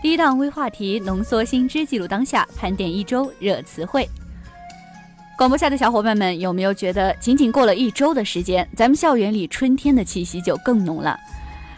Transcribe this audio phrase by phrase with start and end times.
[0.00, 4.08] 第一档微话题，浓缩新知，记录当下，盘点一周热词汇。
[5.36, 11.18] 广播下的小伙伴们，有没有觉得仅仅过了一周的时间，咱们校园里春天的气息就更浓了？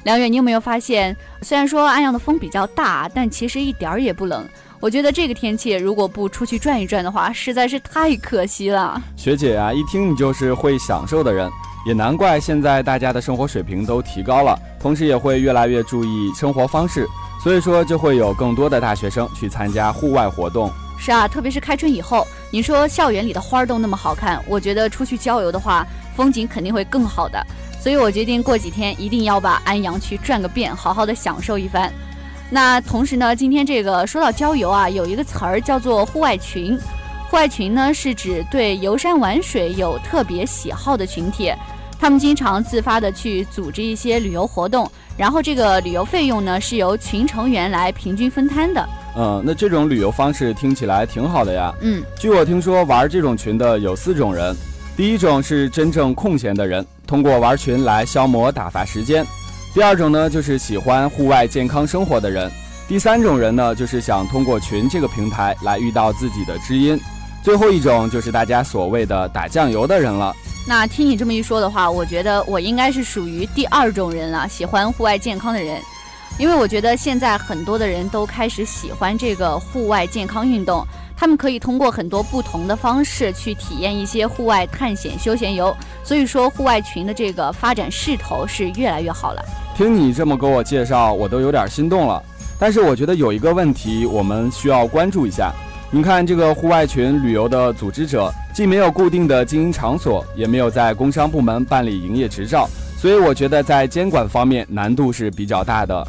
[0.02, 4.46] 梁远，你有没有发现，虽然说安阳的风比较大，但其实一点儿也不冷。
[4.80, 9.02] 我觉得这个天气，如果不出去转一转的话，实在是太可惜了。
[9.16, 11.50] 学姐啊，一听你就是会享受的人，
[11.86, 17.06] 也难怪现在大家的生活水平都提高了，同时也会越来越注意生活方式。
[17.42, 20.70] 所以说，就会有更多的大学生去参加户外活动。
[20.98, 27.42] 是啊，特别是开春以后，你说校园里的花儿都那么好看，我觉得出去郊游的话，风景肯定会更好的。
[27.80, 31.90] 所以我决定过几天一定要把安阳去转个遍，好好的享受一番。
[32.50, 36.78] 那同时呢，今天这个说到郊游啊，有一个词儿叫做户外群。
[37.30, 41.50] 户外群呢，是指对游山玩水有特别喜好的群体，
[42.00, 44.90] 他们经常自发的去组织一些旅游活动。
[45.16, 48.88] 然后这个旅游费用呢是由群成员来平均分摊的。
[49.14, 51.74] 嗯，那这种旅游方式听起来挺好的呀。
[51.82, 54.56] 嗯，据我听说，玩这种群的有四种人。
[54.96, 59.26] 第一种是真正空闲的人，通过玩群来消磨打发时间。
[59.74, 62.50] 第二种呢，就是喜欢户外健康生活的人。
[62.88, 66.98] 第三种人呢，就是想通过群这个平台来遇到自己的知音。
[67.42, 70.34] 最后一种就是大家所谓的打酱油的人了。
[70.70, 75.82] 那听你这么一说的话，我觉得我应该是属于第二种人了，喜欢户外健康的人。
[76.38, 80.86] 因为我觉得现在很多的人都开始喜欢这个户外健康运动，
[81.16, 85.76] 他们可以通过很多不同的方式去体验一些户外探险休闲游。
[86.04, 89.44] 所以说，户外群的这个发展势头是越来越好了。
[89.76, 92.22] 听你这么给我介绍，我都有点心动了。
[92.60, 95.52] 但是我觉得有一个问题，我们需要关注一下。
[95.92, 106.06] 你看，这个户外群旅游的组织者既没有固定的经营场所，也没有在工商部门办理营业执照，所以我觉得在监管方面难度是比较大的。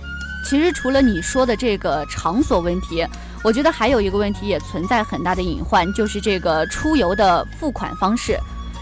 [0.48, 3.04] 其实除了你说的这个场所问题，
[3.44, 8.38] 我觉得还有一个问题也存在很大的隐患，就是这个出游的付款方式。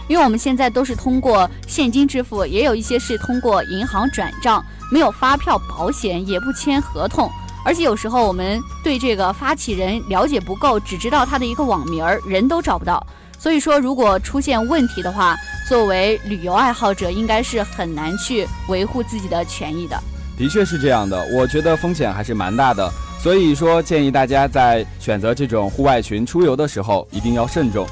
[0.10, 4.62] 因为我们现在都是通过现金支付，也有一些是通过银行转账，
[4.92, 7.32] 没有发票、保险，也不签合同。
[7.70, 13.06] 而且有时候我们对这个发起人了解不够，只知道他的一个网名儿，人都找不到。
[13.38, 15.38] 所以说，如果出现问题的话，
[15.68, 19.96] 作为旅游爱好者，应该是很难去维护自己的权益的。
[20.36, 22.92] 的确是这样的，我觉得风险还是蛮大的。
[23.22, 27.86] 所以说，建议大家在选择这种户外群出游的时候，一定要慎重。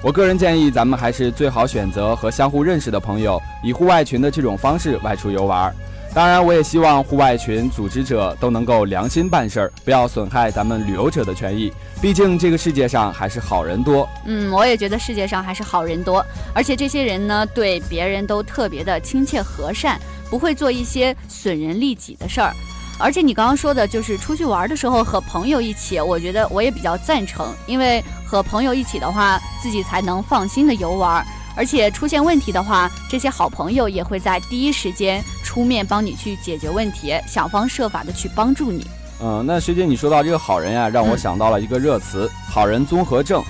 [0.00, 5.74] 我个人建议，咱们还是最好选择和相互认识的朋友，以户外群的这种方式外出游玩。
[6.14, 11.72] 当然，我也希望户外群组织者都能够良心办事儿，不要损害咱们旅游者的权益。
[12.00, 14.08] 毕竟这个世界上还是好人多。
[14.24, 16.24] 嗯，我也觉得世界上还是好人多，
[16.54, 22.54] 而且这些人呢，对别人都特别的亲切和善，不会做一些损人利己的事儿。
[22.96, 31.26] 而且你刚刚说的就是出去玩的时候和朋友一起，我觉得我也比较赞成，因为和朋友一起的话，自己才能放心的游玩。
[31.56, 35.22] 而且出现问题的话，这些好朋友也会在第一时间
[35.54, 38.84] 出面帮你去解决问题，想方设法的去帮助你。
[39.20, 43.40] 嗯，那学姐你说到这个好人呀，让我想到了一个热词“好人综合症”。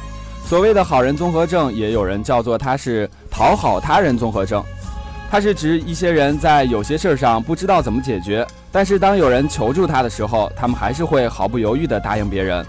[0.46, 4.62] 所谓的好人综合症，也有人叫做它是讨好他人综合症。
[5.30, 12.62] 它是指一些人在有些事儿上不知道怎么解决，但是当有人求助他的时候，他们还是会毫不犹豫地答应别人。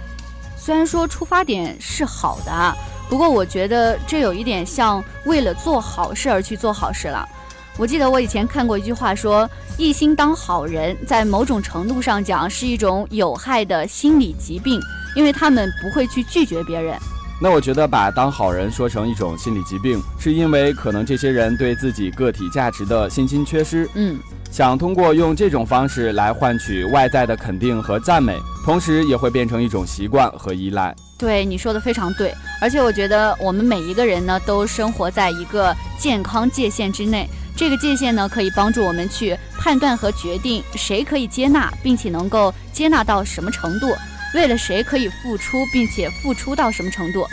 [0.55, 2.73] 虽然说出发点是好的。
[3.09, 7.27] 不过我觉得这有一点像为了做好事而去做好事了。
[7.77, 14.79] 我记得我以前看过一句话，说一心当好人，在某种程度上讲是一种有害的心理疾病，
[15.13, 16.97] 因为他们不会去拒绝别人。
[17.41, 23.89] 那我觉得把当好人说成一种心理疾病，是因为可能这些人对自己个体价值的信心缺失。
[23.95, 24.17] 嗯。
[24.49, 30.95] 想通过用这种方式来换取外在的肯定和赞美，同时也会变成一种习惯和依赖。
[31.17, 37.29] 对你说的非常对，而且我觉得我们每一个人呢，都生活在一个健康界限之内。
[37.55, 43.87] 这个界限呢，可以帮助我们去判断和决定谁可以接纳，并且能够接纳到什么程度；
[44.33, 47.25] 为了谁可以付出，并且付出到什么程度。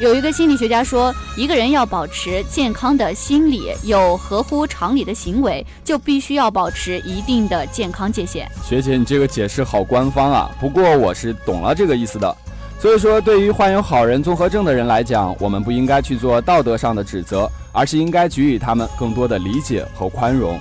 [0.00, 8.50] 有一个心理学家说，一个人要保持健康的心理，有合乎常理的行为，就必须要保持一定的健康界限。
[8.66, 10.50] 学姐，你这个解释好官方啊！
[10.58, 12.34] 不过我是懂了这个意思的。
[12.80, 20.58] 所以说，对于患有好人综合症的人来讲，我们不应该去做道德上的指责，而是应该给予他们更多的理解和宽容。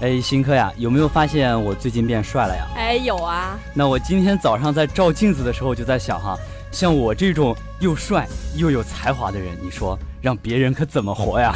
[0.00, 2.66] 哎，新科呀，有没有发现我最近变帅了呀？
[2.76, 3.58] 哎，有啊。
[3.72, 6.36] 那我今天早上在照镜子的时候就在想哈，
[6.70, 8.26] 像我这种又帅
[8.56, 11.54] 又有才华的人，你说让别人可怎么活呀？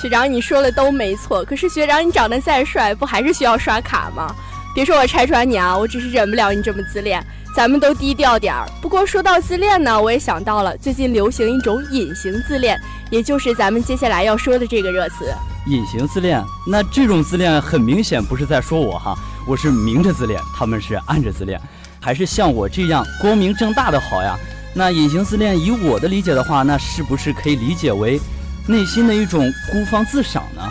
[0.00, 1.44] 学长，你说的都没错。
[1.44, 4.32] 可是学长，你长得再帅，不还是需要刷卡吗？
[4.74, 7.24] 别说我拆穿你啊，我只是忍不了你这么自恋。
[7.56, 8.68] 咱们都低调点儿。
[8.80, 12.78] 不过说到自恋呢，我也想到了最近流行一种隐形自恋，
[13.10, 15.34] 也就是咱们接下来要说的这个热词。
[15.68, 19.14] 隐形自恋，那这种自恋很明显不是在说我哈，
[19.46, 21.60] 我是明着自恋，他们是暗着自恋，
[22.00, 24.34] 还是像我这样光明正大的好呀？
[24.74, 28.18] 那隐形自恋，以我的理解的话，那是不是可以理解为
[28.66, 30.62] 内心的一种孤芳自赏呢？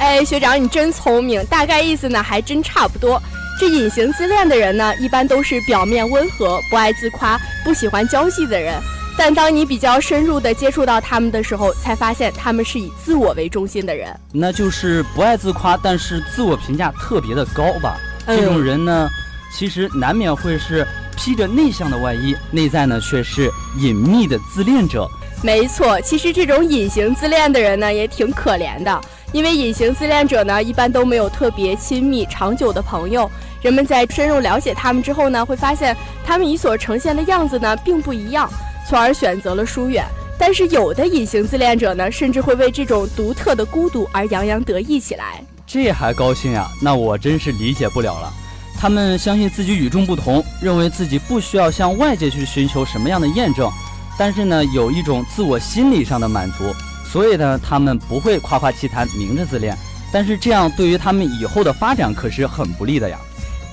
[0.00, 3.22] 哎，学长你真聪明，大概意思呢还真差不多。
[3.60, 8.74] 这隐形自恋的人呢，一般都是表面温和、不爱自夸、不喜欢交际的人。
[9.22, 17.98] 但当你比较深入的接触到他们的时候，才发现他们是以自我为中心的人，那就是不爱自夸，但是自我评价特别的高吧。
[18.26, 19.06] 这种人呢，
[19.54, 20.88] 其实难免会是
[21.18, 25.06] 披着内向的外衣，内在呢却是隐秘的自恋者。
[25.42, 29.00] 没错，其实这种隐形自恋的人呢，也挺可怜的，
[29.32, 33.30] 因为隐形自恋者呢，一般都没有特别亲密长久的朋友。
[33.60, 35.94] 人们在深入了解他们之后呢，会发现
[36.24, 38.50] 他们与所呈现的样子呢，并不一样。
[38.90, 40.04] 从而选择了疏远，
[40.36, 45.40] 但是有的隐形自恋者呢，甚至会为这种独特的孤独而洋洋得意起来。
[45.64, 46.68] 这还高兴呀？
[46.82, 48.32] 那我真是理解不了了。
[48.76, 53.70] 他们相信自己与众不同，认为自己不需要向外界去寻求什么样的验证，
[54.18, 56.74] 但是呢，有一种自我心理上的满足，
[57.08, 59.72] 所以呢，他们不会夸夸其谈，明着自恋。
[60.12, 63.16] 但是这样对于他们以后的发展可是很不利的呀。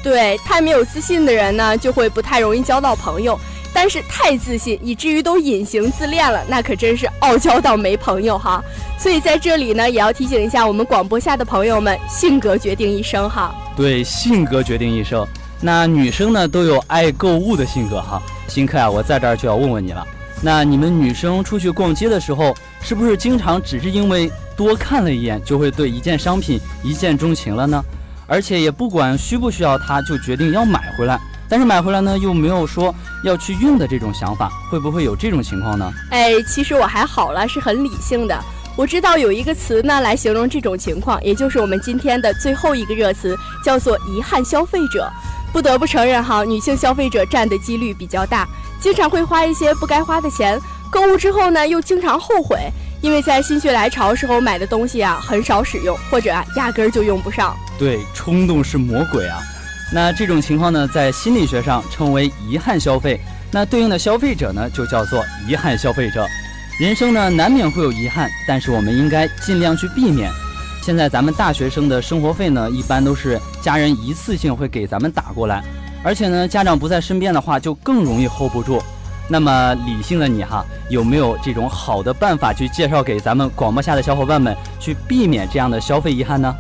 [0.04, 3.38] 对，太没有自信的人呢，就会不太容易交到朋友。
[3.79, 8.59] 但是太自信，以至于都隐形自恋了，那可真是傲娇到没朋友哈。
[8.97, 13.53] 所以在这里呢，也要提醒一下我们广播下的朋友们，性格决定一生哈。
[13.75, 15.24] 对，性格决定一生。
[15.62, 18.19] 那女生呢都有爱购物的性格哈。
[18.47, 20.03] 新客啊，我在这儿就要问问你了。
[20.41, 27.85] 那你们女生出去逛街的时候，是不是经常只是因为多看了一眼，就会对一件商品一见钟情了呢？
[28.25, 31.19] 而且也不管需不需要它，就决定要买回来。
[31.50, 35.92] 但是买回来呢，又没有说要去用的这种想法，会不会有这种情况呢？
[36.12, 38.38] 哎，其实我还好了，是很理性的。
[38.76, 45.12] 我知道有一个词呢来形容这种情况，也就是我们今天的最后一个热词，叫做遗憾消费者。
[45.52, 48.48] 不得不承认哈，女性消费者占的几率比较大，
[48.80, 50.60] 经常会花一些不该花的钱，
[50.92, 52.60] 购物之后呢又经常后悔，
[53.02, 57.56] 因为在心血来潮时候买的东西啊很少使用，或者啊压根儿就用不上。
[57.80, 59.40] 对，冲动是魔鬼啊。
[59.92, 63.19] 那这种情况呢，在心理学上称为遗憾消费。
[63.51, 66.28] 那对应的消费者呢，就叫做遗憾消费者。
[66.80, 70.30] 人生呢，难免会有遗憾，但是我们应该尽量去避免。
[70.81, 75.63] 现在咱们大学生的生活费呢，一般都是家人一次性会给咱们打过来，
[76.04, 78.82] 而且呢，家长不在身边的话，就更容易 hold 不住。
[79.29, 86.53] 那么理性的你哈，有没有这种好的办法去介绍给咱们广播下的小伙伴们，去避免这样的消费遗憾呢？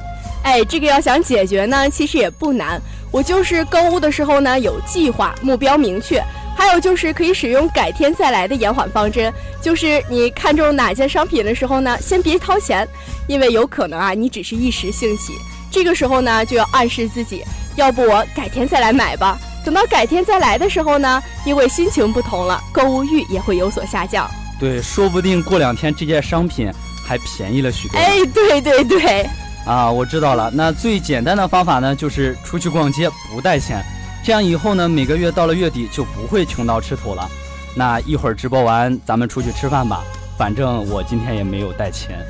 [0.43, 2.81] 哎，这个要想解决呢，其实也不难。
[3.11, 6.21] 我就是购物的时候呢，有计划，目标明确，
[6.55, 9.33] 还有就是可以使用改天再来的延缓方针。
[9.61, 12.87] 就是你看中哪件商品的时候呢，先别掏钱，
[13.27, 15.33] 因为有可能啊，你只是一时兴起。
[15.71, 17.43] 这个时候呢，就要暗示自己，
[17.75, 19.37] 要不我改天再来买吧。
[19.65, 24.29] 等到改天再来的时候呢，因为心情不同了，购物欲也会有所下降。
[24.59, 26.71] 对，说不定过两天这件商品
[27.05, 27.97] 还便宜了许多。
[27.97, 29.29] 哎，对对对。
[29.67, 30.49] 啊，我知道了。
[30.53, 33.83] 那最简单的方法呢，就是出去逛街不带钱，
[34.23, 37.29] 这样以后呢，每个月到了月底就不会穷到吃土了。
[37.75, 40.01] 那一会儿直播完，咱们出去吃饭吧。
[40.37, 42.25] 反正我今天也没有带钱。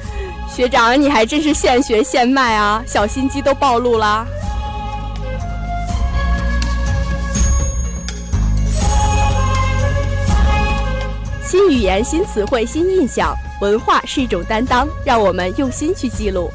[0.50, 4.26] 学长，你还真是现学现卖啊，小心机都暴露了。
[11.46, 16.52] 新语言、新词汇、新印象，文化是一种担当，让我们用心去记录。